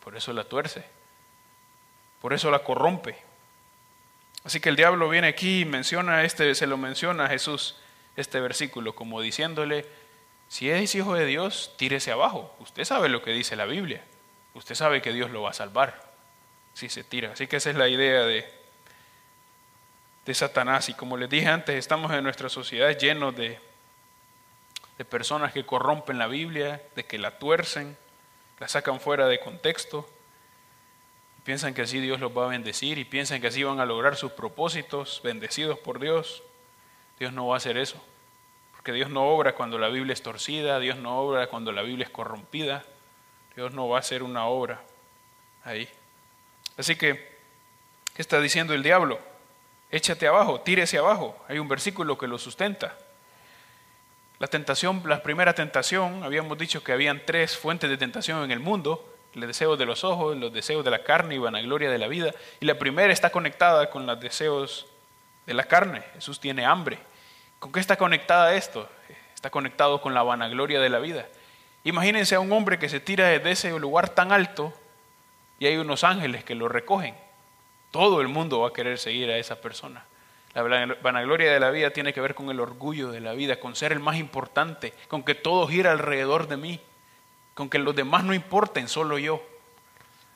[0.03, 0.85] por eso la tuerce.
[2.21, 3.30] Por eso la corrompe.
[4.45, 7.77] Así que el diablo viene aquí y menciona este, se lo menciona a Jesús
[8.17, 9.87] este versículo como diciéndole,
[10.49, 12.55] si es hijo de Dios, tírese abajo.
[12.59, 14.03] Usted sabe lo que dice la Biblia.
[14.55, 16.11] Usted sabe que Dios lo va a salvar
[16.75, 17.33] si se tira.
[17.33, 18.53] Así que esa es la idea de,
[20.27, 20.89] de Satanás.
[20.89, 23.61] Y como les dije antes, estamos en nuestra sociedad llenos de,
[24.99, 27.97] de personas que corrompen la Biblia, de que la tuercen,
[28.59, 30.09] la sacan fuera de contexto.
[31.51, 34.15] Piensan que así Dios los va a bendecir y piensan que así van a lograr
[34.15, 36.45] sus propósitos, bendecidos por Dios.
[37.19, 38.01] Dios no va a hacer eso.
[38.71, 42.05] Porque Dios no obra cuando la Biblia es torcida, Dios no obra cuando la Biblia
[42.05, 42.85] es corrompida.
[43.57, 44.81] Dios no va a hacer una obra
[45.65, 45.89] ahí.
[46.77, 47.37] Así que,
[48.15, 49.19] ¿qué está diciendo el diablo?
[49.91, 51.37] Échate abajo, tírese abajo.
[51.49, 52.97] Hay un versículo que lo sustenta.
[54.39, 58.61] La tentación, la primera tentación, habíamos dicho que habían tres fuentes de tentación en el
[58.61, 62.09] mundo, el deseo de los ojos, los deseos de la carne y vanagloria de la
[62.09, 62.33] vida.
[62.61, 64.87] Y la primera está conectada con los deseos
[65.47, 66.03] de la carne.
[66.15, 66.99] Jesús tiene hambre.
[67.59, 68.89] ¿Con qué está conectada esto?
[69.35, 71.27] Está conectado con la vanagloria de la vida.
[71.85, 74.73] Imagínense a un hombre que se tira desde ese lugar tan alto
[75.59, 77.15] y hay unos ángeles que lo recogen.
[77.91, 80.05] Todo el mundo va a querer seguir a esa persona.
[80.55, 80.63] La
[81.01, 83.93] vanagloria de la vida tiene que ver con el orgullo de la vida, con ser
[83.93, 86.81] el más importante, con que todo gira alrededor de mí,
[87.61, 89.43] con que los demás no importen, solo yo.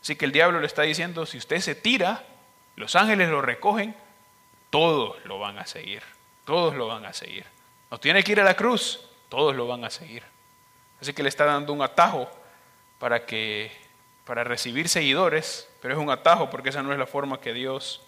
[0.02, 2.22] Así que el diablo le está diciendo, si usted se tira,
[2.76, 3.96] los ángeles lo recogen,
[4.68, 6.02] todos lo van a seguir.
[6.44, 7.46] Todos lo van a seguir.
[7.90, 10.22] No tiene que ir a la cruz, todos lo van a seguir.
[11.00, 12.28] Así que le está dando un atajo
[12.98, 13.72] para que
[14.26, 18.02] para recibir seguidores, pero es un atajo porque esa no es la forma que Dios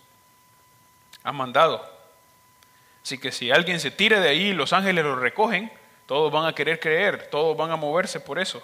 [1.22, 1.90] ha mandado.
[3.02, 5.72] Así que si alguien se tira de ahí los ángeles lo recogen,
[6.04, 8.62] todos van a querer creer, todos van a moverse por eso.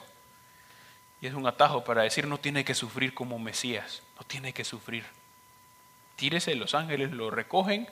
[1.22, 4.64] Y es un atajo para decir no tiene que sufrir como Mesías, no tiene que
[4.64, 5.04] sufrir.
[6.16, 7.88] Tírese, los ángeles lo recogen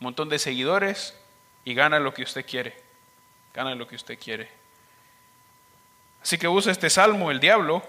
[0.00, 1.18] un montón de seguidores
[1.64, 2.80] y gana lo que usted quiere.
[3.52, 4.48] Gana lo que usted quiere.
[6.22, 7.82] Así que usa este salmo el diablo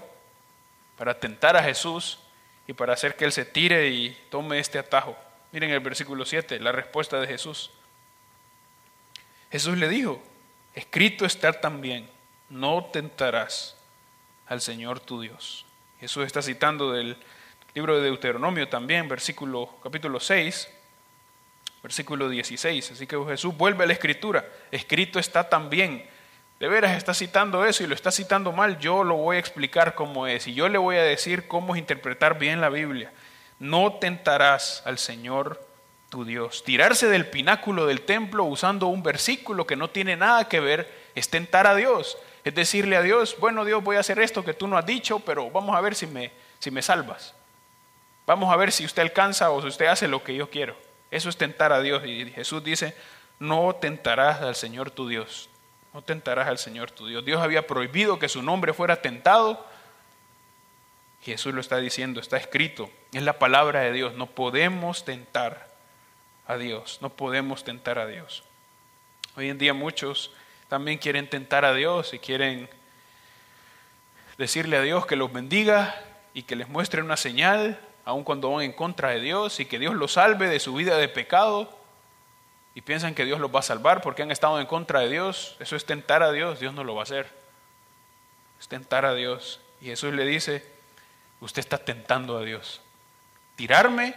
[0.97, 2.19] para tentar a Jesús
[2.67, 5.15] y para hacer que él se tire y tome este atajo.
[5.51, 7.71] Miren el versículo 7, la respuesta de Jesús.
[9.51, 10.21] Jesús le dijo,
[10.73, 12.09] escrito está también,
[12.49, 13.78] no tentarás
[14.49, 15.65] al Señor tu Dios.
[15.99, 17.15] Jesús está citando del
[17.73, 20.67] libro de Deuteronomio también, versículo capítulo 6,
[21.83, 22.91] versículo 16.
[22.91, 24.45] Así que Jesús vuelve a la escritura.
[24.71, 26.05] Escrito está también.
[26.59, 28.79] De veras está citando eso y lo está citando mal.
[28.79, 31.79] Yo lo voy a explicar cómo es y yo le voy a decir cómo es
[31.79, 33.13] interpretar bien la Biblia.
[33.59, 35.65] No tentarás al Señor
[36.09, 36.63] tu Dios.
[36.63, 41.29] Tirarse del pináculo del templo usando un versículo que no tiene nada que ver es
[41.29, 42.17] tentar a Dios.
[42.43, 45.19] Es decirle a Dios, bueno Dios, voy a hacer esto que tú no has dicho,
[45.19, 47.33] pero vamos a ver si me, si me salvas.
[48.25, 50.75] Vamos a ver si usted alcanza o si usted hace lo que yo quiero.
[51.11, 52.05] Eso es tentar a Dios.
[52.05, 52.95] Y Jesús dice,
[53.39, 55.49] no tentarás al Señor tu Dios.
[55.93, 57.25] No tentarás al Señor tu Dios.
[57.25, 59.65] Dios había prohibido que su nombre fuera tentado.
[61.23, 62.89] Jesús lo está diciendo, está escrito.
[63.11, 64.13] Es la palabra de Dios.
[64.13, 65.67] No podemos tentar
[66.47, 66.99] a Dios.
[67.01, 68.43] No podemos tentar a Dios.
[69.35, 70.31] Hoy en día muchos
[70.69, 72.69] también quieren tentar a Dios y quieren
[74.37, 76.01] decirle a Dios que los bendiga
[76.33, 79.79] y que les muestre una señal aun cuando van en contra de Dios y que
[79.79, 81.75] Dios los salve de su vida de pecado
[82.75, 85.57] y piensan que Dios los va a salvar porque han estado en contra de Dios,
[85.59, 87.27] eso es tentar a Dios, Dios no lo va a hacer.
[88.59, 89.59] Es tentar a Dios.
[89.81, 90.65] Y Jesús le dice,
[91.39, 92.81] usted está tentando a Dios.
[93.55, 94.15] Tirarme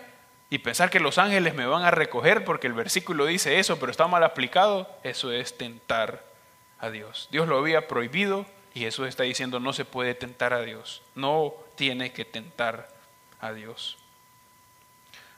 [0.50, 3.90] y pensar que los ángeles me van a recoger porque el versículo dice eso, pero
[3.90, 6.31] está mal aplicado, eso es tentar
[6.82, 7.28] a Dios.
[7.30, 11.54] Dios lo había prohibido y Jesús está diciendo no se puede tentar a Dios, no
[11.76, 12.88] tiene que tentar
[13.40, 13.96] a Dios.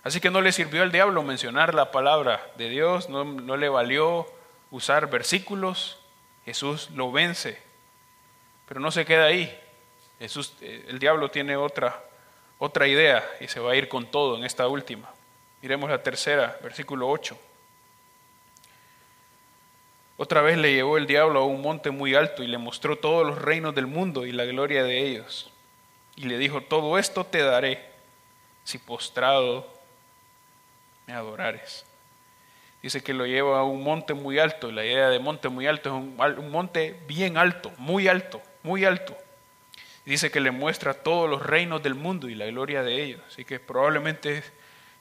[0.03, 3.69] Así que no le sirvió al diablo mencionar la palabra de Dios, no, no le
[3.69, 4.27] valió
[4.71, 5.99] usar versículos,
[6.45, 7.63] Jesús lo vence,
[8.67, 9.57] pero no se queda ahí.
[10.19, 12.03] Jesús, eh, el diablo tiene otra,
[12.59, 15.11] otra idea y se va a ir con todo en esta última.
[15.61, 17.39] Miremos la tercera, versículo 8.
[20.17, 23.27] Otra vez le llevó el diablo a un monte muy alto y le mostró todos
[23.27, 25.51] los reinos del mundo y la gloria de ellos.
[26.17, 27.85] Y le dijo, todo esto te daré
[28.63, 29.67] si postrado
[31.07, 31.85] me adorares.
[32.83, 34.71] Dice que lo lleva a un monte muy alto.
[34.71, 35.95] La idea de monte muy alto es
[36.39, 39.17] un, monte bien alto, muy alto, muy alto.
[40.05, 43.23] Dice que le muestra todos los reinos del mundo y la gloria de ellos.
[43.27, 44.45] Así que probablemente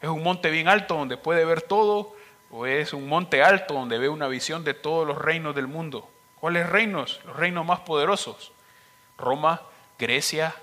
[0.01, 2.15] es un monte bien alto donde puede ver todo,
[2.55, 6.07] o es un monte alto donde ve una visión de todos los reinos del mundo.
[6.39, 7.19] ¿Cuáles reinos?
[7.25, 8.51] Los reinos más poderosos.
[9.17, 9.63] Roma,
[9.97, 10.53] Grecia,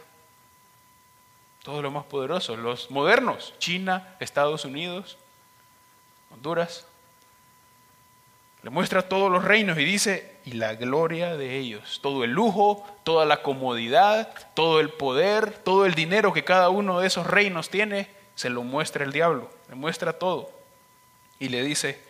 [1.64, 2.60] todos los más poderosos.
[2.60, 5.18] Los modernos, China, Estados Unidos,
[6.32, 6.86] Honduras.
[8.62, 12.86] Le muestra todos los reinos y dice, y la gloria de ellos, todo el lujo,
[13.02, 17.68] toda la comodidad, todo el poder, todo el dinero que cada uno de esos reinos
[17.68, 20.59] tiene, se lo muestra el diablo, le muestra todo.
[21.40, 22.00] Y le dice,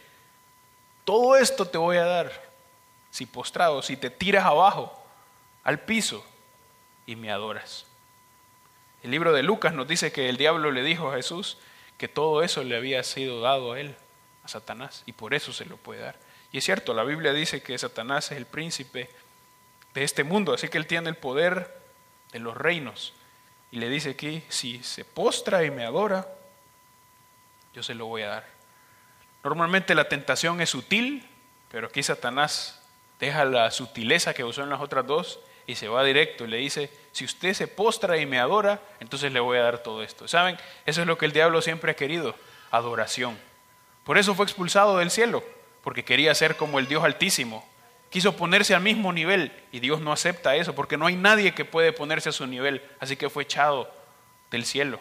[1.06, 2.50] todo esto te voy a dar
[3.10, 5.02] si postrado, si te tiras abajo,
[5.64, 6.24] al piso,
[7.06, 7.86] y me adoras.
[9.02, 11.58] El libro de Lucas nos dice que el diablo le dijo a Jesús
[11.98, 13.96] que todo eso le había sido dado a él,
[14.44, 16.18] a Satanás, y por eso se lo puede dar.
[16.52, 19.10] Y es cierto, la Biblia dice que Satanás es el príncipe
[19.94, 21.80] de este mundo, así que él tiene el poder
[22.32, 23.14] de los reinos.
[23.72, 26.28] Y le dice aquí, si se postra y me adora,
[27.72, 28.59] yo se lo voy a dar.
[29.42, 31.26] Normalmente la tentación es sutil,
[31.70, 32.80] pero aquí Satanás
[33.18, 36.56] deja la sutileza que usó en las otras dos y se va directo y le
[36.56, 40.26] dice, si usted se postra y me adora, entonces le voy a dar todo esto.
[40.26, 40.56] ¿Saben?
[40.86, 42.34] Eso es lo que el diablo siempre ha querido,
[42.70, 43.38] adoración.
[44.04, 45.44] Por eso fue expulsado del cielo
[45.82, 47.66] porque quería ser como el Dios altísimo.
[48.10, 51.64] Quiso ponerse al mismo nivel y Dios no acepta eso porque no hay nadie que
[51.64, 53.90] puede ponerse a su nivel, así que fue echado
[54.50, 54.98] del cielo.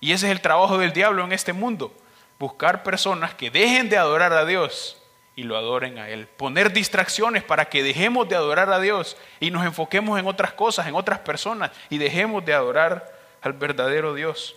[0.00, 1.92] Y ese es el trabajo del diablo en este mundo,
[2.38, 4.96] buscar personas que dejen de adorar a Dios
[5.34, 6.26] y lo adoren a Él.
[6.26, 10.86] Poner distracciones para que dejemos de adorar a Dios y nos enfoquemos en otras cosas,
[10.86, 14.56] en otras personas y dejemos de adorar al verdadero Dios.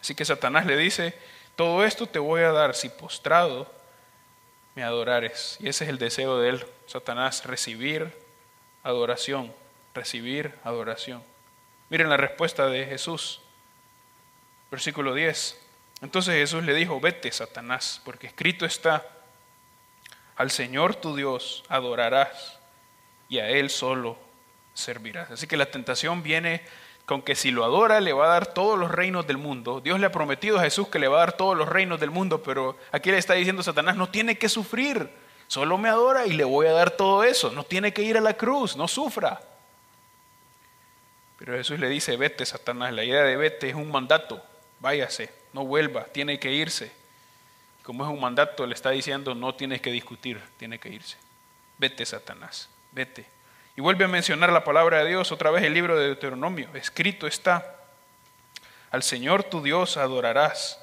[0.00, 1.14] Así que Satanás le dice,
[1.54, 3.70] todo esto te voy a dar si postrado
[4.74, 5.58] me adorares.
[5.60, 8.12] Y ese es el deseo de él, Satanás, recibir
[8.82, 9.52] adoración,
[9.94, 11.22] recibir adoración.
[11.90, 13.42] Miren la respuesta de Jesús,
[14.70, 15.61] versículo 10.
[16.02, 19.06] Entonces Jesús le dijo, vete, Satanás, porque escrito está,
[20.36, 22.58] al Señor tu Dios adorarás
[23.28, 24.18] y a Él solo
[24.74, 25.30] servirás.
[25.30, 26.62] Así que la tentación viene
[27.06, 29.80] con que si lo adora le va a dar todos los reinos del mundo.
[29.80, 32.10] Dios le ha prometido a Jesús que le va a dar todos los reinos del
[32.10, 35.08] mundo, pero aquí le está diciendo Satanás, no tiene que sufrir,
[35.46, 38.20] solo me adora y le voy a dar todo eso, no tiene que ir a
[38.20, 39.40] la cruz, no sufra.
[41.38, 44.42] Pero Jesús le dice, vete Satanás, la idea de vete es un mandato,
[44.80, 46.92] váyase, no vuelva, tiene que irse.
[47.82, 51.16] Como es un mandato, le está diciendo, no tienes que discutir, tiene que irse.
[51.78, 53.26] Vete Satanás, vete.
[53.76, 56.68] Y vuelve a mencionar la palabra de Dios, otra vez el libro de Deuteronomio.
[56.74, 57.76] Escrito está,
[58.90, 60.78] al Señor tu Dios adorarás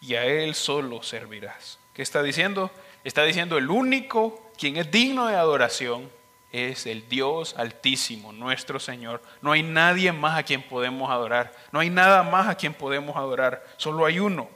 [0.00, 1.78] y a Él solo servirás.
[1.94, 2.70] ¿Qué está diciendo?
[3.04, 6.10] Está diciendo el único quien es digno de adoración
[6.52, 9.22] es el Dios altísimo, nuestro Señor.
[9.40, 11.54] No hay nadie más a quien podemos adorar.
[11.70, 13.64] No hay nada más a quien podemos adorar.
[13.76, 14.48] Solo hay uno.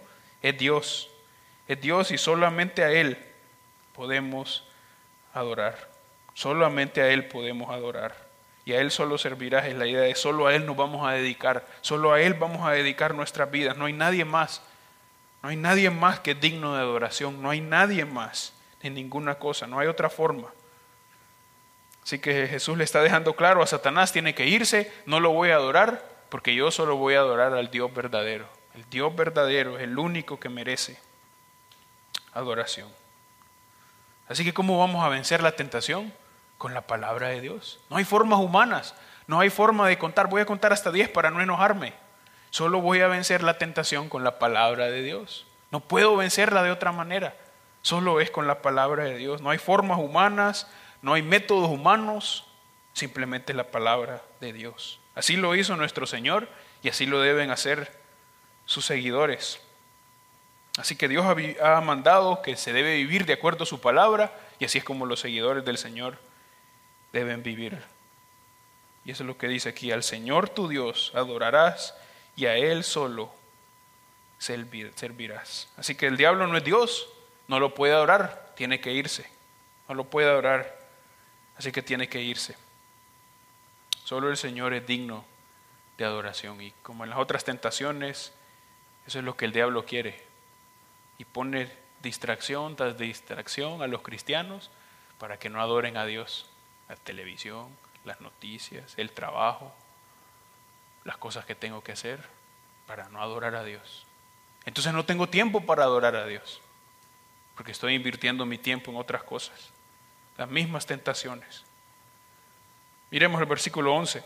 [0.42, 1.08] Es Dios.
[1.68, 3.16] Es Dios y solamente a Él
[3.94, 4.66] podemos
[5.32, 5.88] adorar.
[6.34, 8.16] Solamente a Él podemos adorar.
[8.64, 9.66] Y a Él solo servirás.
[9.66, 11.64] Es la idea de solo a Él nos vamos a dedicar.
[11.80, 13.76] Solo a Él vamos a dedicar nuestras vidas.
[13.76, 14.62] No hay nadie más.
[15.44, 17.40] No hay nadie más que es digno de adoración.
[17.40, 18.52] No hay nadie más
[18.82, 19.68] en ninguna cosa.
[19.68, 20.48] No hay otra forma.
[22.04, 25.50] Así que Jesús le está dejando claro a Satanás, tiene que irse, no lo voy
[25.50, 28.46] a adorar, porque yo solo voy a adorar al Dios verdadero.
[28.74, 30.98] El Dios verdadero es el único que merece
[32.32, 32.88] adoración.
[34.28, 36.12] Así que ¿cómo vamos a vencer la tentación?
[36.58, 37.80] con la palabra de Dios.
[37.90, 38.94] No hay formas humanas,
[39.26, 40.28] no hay forma de contar.
[40.28, 41.92] Voy a contar hasta 10 para no enojarme.
[42.48, 45.46] Solo voy a vencer la tentación con la palabra de Dios.
[45.70, 47.36] No puedo vencerla de otra manera.
[47.82, 49.42] Solo es con la palabra de Dios.
[49.42, 50.68] No hay formas humanas,
[51.04, 52.46] no hay métodos humanos,
[52.94, 55.00] simplemente la palabra de Dios.
[55.14, 56.48] Así lo hizo nuestro Señor
[56.82, 57.92] y así lo deben hacer
[58.64, 59.60] sus seguidores.
[60.78, 61.26] Así que Dios
[61.62, 65.04] ha mandado que se debe vivir de acuerdo a su palabra y así es como
[65.04, 66.16] los seguidores del Señor
[67.12, 67.82] deben vivir.
[69.04, 71.94] Y eso es lo que dice aquí, al Señor tu Dios adorarás
[72.34, 73.30] y a Él solo
[74.38, 75.68] servirás.
[75.76, 77.10] Así que el diablo no es Dios,
[77.46, 79.28] no lo puede adorar, tiene que irse.
[79.86, 80.83] No lo puede adorar,
[81.56, 82.56] así que tiene que irse.
[84.04, 85.24] Solo el Señor es digno
[85.96, 86.60] de adoración.
[86.60, 88.32] Y como en las otras tentaciones,
[89.06, 90.24] eso es lo que el diablo quiere.
[91.18, 91.70] Y pone
[92.02, 94.70] distracción tras distracción a los cristianos
[95.18, 96.50] para que no adoren a Dios
[96.88, 97.68] la televisión,
[98.04, 99.72] las noticias, el trabajo,
[101.04, 102.20] las cosas que tengo que hacer
[102.86, 104.06] para no adorar a Dios.
[104.66, 106.60] Entonces no tengo tiempo para adorar a Dios,
[107.54, 109.70] porque estoy invirtiendo mi tiempo en otras cosas,
[110.36, 111.64] las mismas tentaciones.
[113.10, 114.24] Miremos el versículo 11.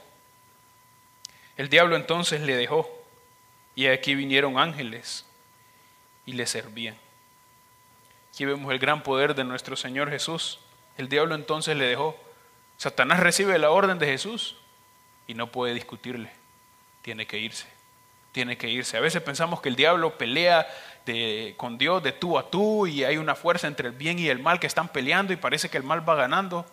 [1.56, 2.88] El diablo entonces le dejó,
[3.74, 5.26] y aquí vinieron ángeles
[6.24, 6.96] y le servían.
[8.32, 10.60] Aquí vemos el gran poder de nuestro Señor Jesús.
[10.96, 12.18] El diablo entonces le dejó.
[12.76, 14.56] Satanás recibe la orden de Jesús
[15.26, 16.30] y no puede discutirle.
[17.02, 17.66] Tiene que irse.
[18.32, 18.96] Tiene que irse.
[18.96, 20.68] A veces pensamos que el diablo pelea
[21.56, 24.40] con Dios de tú a tú y hay una fuerza entre el bien y el
[24.40, 26.66] mal que están peleando y parece que el mal va ganando.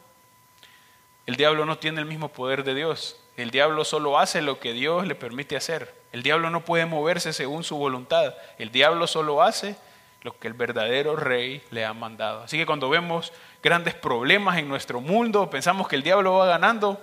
[1.25, 3.19] El diablo no tiene el mismo poder de Dios.
[3.37, 5.93] El diablo solo hace lo que Dios le permite hacer.
[6.11, 8.35] El diablo no puede moverse según su voluntad.
[8.57, 9.75] El diablo solo hace
[10.21, 12.43] lo que el verdadero rey le ha mandado.
[12.43, 17.01] Así que cuando vemos grandes problemas en nuestro mundo, pensamos que el diablo va ganando,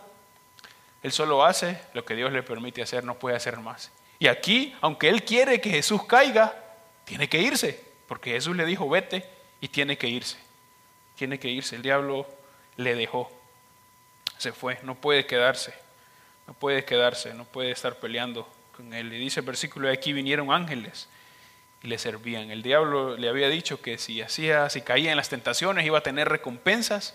[1.02, 3.90] él solo hace lo que Dios le permite hacer, no puede hacer más.
[4.18, 6.54] Y aquí, aunque él quiere que Jesús caiga,
[7.04, 9.24] tiene que irse, porque Jesús le dijo, vete
[9.60, 10.38] y tiene que irse.
[11.16, 11.76] Tiene que irse.
[11.76, 12.26] El diablo
[12.76, 13.30] le dejó.
[14.38, 15.72] Se fue, no puede quedarse.
[16.46, 19.12] No puede quedarse, no puede estar peleando con él.
[19.12, 21.08] Y dice el versículo aquí vinieron ángeles
[21.82, 22.50] y le servían.
[22.50, 26.02] El diablo le había dicho que si hacía, si caía en las tentaciones iba a
[26.02, 27.14] tener recompensas,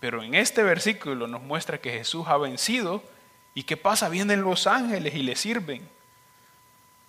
[0.00, 3.02] pero en este versículo nos muestra que Jesús ha vencido
[3.54, 5.88] y qué pasa, vienen los ángeles y le sirven.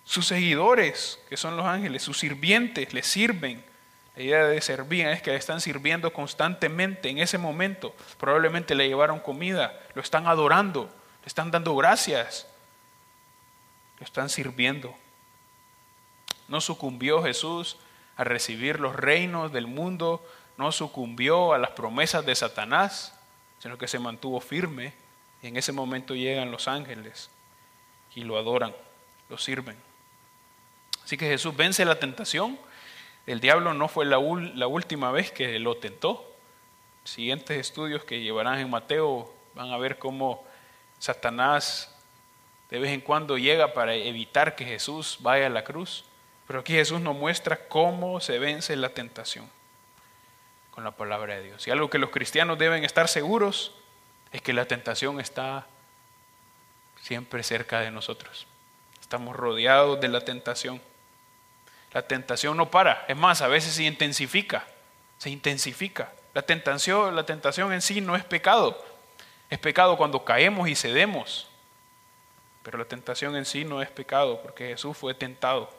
[0.04, 3.64] Sus seguidores, que son los ángeles, sus sirvientes, le sirven.
[4.16, 7.94] La idea de servir es que le están sirviendo constantemente en ese momento.
[8.18, 10.84] Probablemente le llevaron comida, lo están adorando,
[11.22, 12.46] le están dando gracias,
[13.98, 14.94] lo están sirviendo.
[16.46, 17.78] No sucumbió Jesús
[18.16, 20.24] a recibir los reinos del mundo,
[20.58, 23.18] no sucumbió a las promesas de Satanás,
[23.58, 24.92] sino que se mantuvo firme.
[25.42, 27.30] Y en ese momento llegan los ángeles
[28.14, 28.74] y lo adoran,
[29.28, 29.76] lo sirven.
[31.04, 32.58] Así que Jesús vence la tentación.
[33.26, 36.30] El diablo no fue la, última vez que lo tentó.
[37.04, 40.46] Siguientes estudios que llevarán en Mateo van a ver cómo
[40.98, 41.94] Satanás
[42.70, 46.04] de vez en cuando llega para evitar que Jesús vaya a la cruz.
[46.46, 49.48] Pero aquí Jesús nos muestra cómo se vence la tentación
[50.70, 51.66] con la palabra de Dios.
[51.66, 53.72] Y algo que los cristianos deben estar seguros
[54.32, 55.66] es que la tentación está
[57.00, 58.46] siempre cerca de nosotros.
[59.00, 60.80] Estamos rodeados de la tentación.
[61.94, 64.66] La tentación no para, es más, a veces se intensifica,
[65.16, 66.12] se intensifica.
[66.34, 68.84] La tentación, la tentación en sí no es pecado,
[69.48, 71.48] es pecado cuando caemos y cedemos.
[72.64, 75.70] Pero la tentación en sí no es pecado porque Jesús fue tentado.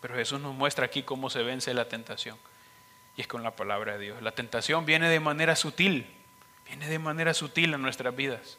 [0.00, 2.38] Pero Jesús nos muestra aquí cómo se vence la tentación.
[3.16, 4.22] Y es con la palabra de Dios.
[4.22, 6.06] La tentación viene de manera sutil,
[6.66, 8.58] viene de manera sutil a nuestras vidas.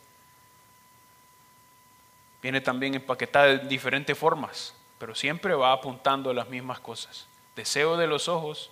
[2.41, 7.25] Viene también empaquetada de diferentes formas pero siempre va apuntando a las mismas cosas.
[7.55, 8.69] Deseo de los ojos,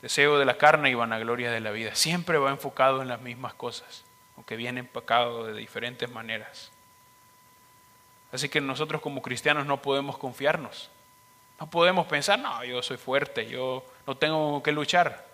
[0.00, 1.94] deseo de la carne y vanagloria de la vida.
[1.94, 4.04] Siempre va enfocado en las mismas cosas,
[4.36, 6.70] aunque viene empacado de diferentes maneras.
[8.32, 10.88] Así que nosotros como cristianos no podemos confiarnos.
[11.60, 15.26] No podemos pensar, no, yo soy fuerte, yo no tengo que luchar.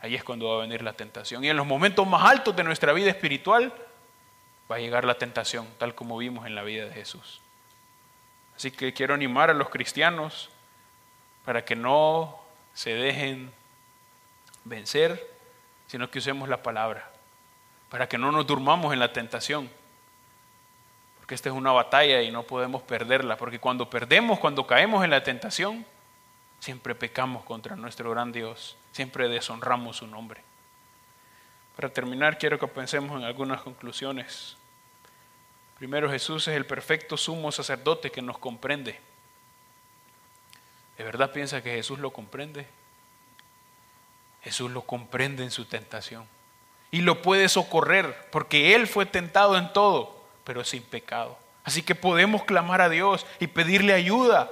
[0.00, 1.44] Ahí es cuando va a venir la tentación.
[1.44, 3.70] Y en los momentos más altos de nuestra vida espiritual
[4.70, 7.43] va a llegar la tentación, tal como vimos en la vida de Jesús.
[8.56, 10.50] Así que quiero animar a los cristianos
[11.44, 12.38] para que no
[12.72, 13.52] se dejen
[14.64, 15.30] vencer,
[15.86, 17.10] sino que usemos la palabra,
[17.90, 19.70] para que no nos durmamos en la tentación,
[21.18, 25.10] porque esta es una batalla y no podemos perderla, porque cuando perdemos, cuando caemos en
[25.10, 25.86] la tentación,
[26.60, 30.42] siempre pecamos contra nuestro gran Dios, siempre deshonramos su nombre.
[31.76, 34.56] Para terminar, quiero que pensemos en algunas conclusiones.
[35.84, 38.98] Primero, Jesús es el perfecto sumo sacerdote que nos comprende.
[40.96, 42.66] ¿De verdad piensa que Jesús lo comprende?
[44.42, 46.26] Jesús lo comprende en su tentación
[46.90, 51.36] y lo puede socorrer porque Él fue tentado en todo, pero sin pecado.
[51.64, 54.50] Así que podemos clamar a Dios y pedirle ayuda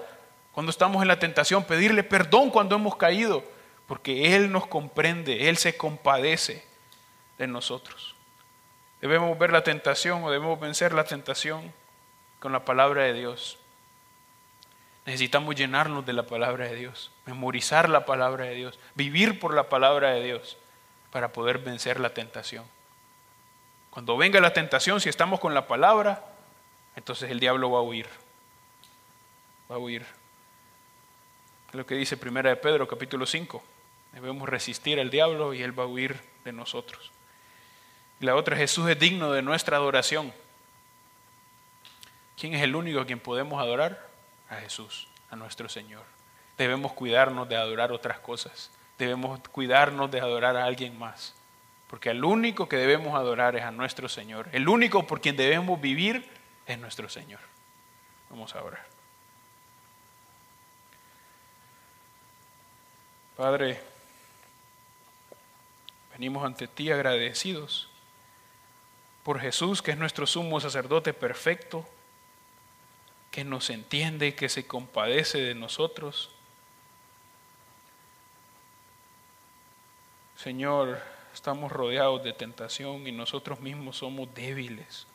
[0.52, 3.42] cuando estamos en la tentación, pedirle perdón cuando hemos caído,
[3.86, 6.62] porque Él nos comprende, Él se compadece
[7.38, 8.16] de nosotros.
[9.02, 11.72] Debemos ver la tentación o debemos vencer la tentación
[12.38, 13.58] con la palabra de Dios.
[15.04, 19.68] Necesitamos llenarnos de la palabra de Dios, memorizar la palabra de Dios, vivir por la
[19.68, 20.56] palabra de Dios
[21.10, 22.64] para poder vencer la tentación.
[23.90, 26.24] Cuando venga la tentación, si estamos con la palabra,
[26.94, 28.06] entonces el diablo va a huir.
[29.68, 30.06] Va a huir.
[31.70, 33.62] Es lo que dice Primera de Pedro, capítulo 5.
[34.12, 37.10] Debemos resistir al diablo y él va a huir de nosotros.
[38.22, 40.32] Y la otra, Jesús es digno de nuestra adoración.
[42.38, 44.08] ¿Quién es el único a quien podemos adorar?
[44.48, 46.04] A Jesús, a nuestro Señor.
[46.56, 48.70] Debemos cuidarnos de adorar otras cosas.
[48.96, 51.34] Debemos cuidarnos de adorar a alguien más.
[51.88, 54.48] Porque el único que debemos adorar es a nuestro Señor.
[54.52, 56.30] El único por quien debemos vivir
[56.64, 57.40] es nuestro Señor.
[58.30, 58.86] Vamos a orar.
[63.36, 63.80] Padre,
[66.12, 67.88] venimos ante ti agradecidos
[69.22, 71.86] por Jesús, que es nuestro sumo sacerdote perfecto,
[73.30, 76.30] que nos entiende, que se compadece de nosotros.
[80.36, 81.00] Señor,
[81.32, 85.06] estamos rodeados de tentación y nosotros mismos somos débiles.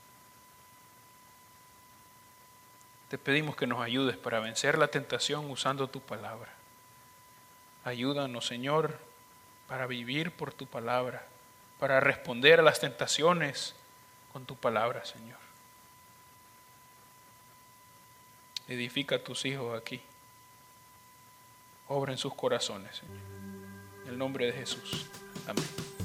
[3.10, 6.54] Te pedimos que nos ayudes para vencer la tentación usando tu palabra.
[7.84, 9.00] Ayúdanos, Señor,
[9.68, 11.26] para vivir por tu palabra,
[11.80, 13.76] para responder a las tentaciones
[14.38, 15.40] con tu palabra, Señor.
[18.68, 20.00] Edifica a tus hijos aquí.
[21.88, 23.18] Obra en sus corazones, Señor.
[24.04, 25.08] En el nombre de Jesús.
[25.48, 25.97] Amén.